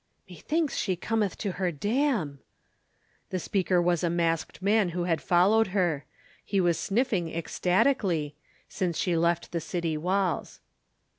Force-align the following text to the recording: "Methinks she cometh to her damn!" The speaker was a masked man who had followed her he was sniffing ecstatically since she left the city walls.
"Methinks 0.27 0.75
she 0.77 0.95
cometh 0.95 1.37
to 1.37 1.51
her 1.61 1.71
damn!" 1.71 2.39
The 3.29 3.37
speaker 3.37 3.79
was 3.79 4.03
a 4.03 4.09
masked 4.09 4.59
man 4.59 4.89
who 4.89 5.03
had 5.03 5.21
followed 5.21 5.67
her 5.77 6.05
he 6.43 6.59
was 6.59 6.79
sniffing 6.79 7.29
ecstatically 7.31 8.33
since 8.67 8.97
she 8.97 9.15
left 9.15 9.51
the 9.51 9.61
city 9.61 9.97
walls. 9.97 10.59